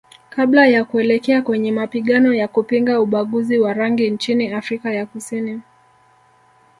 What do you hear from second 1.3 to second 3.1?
kwenye mapigano ya kupinga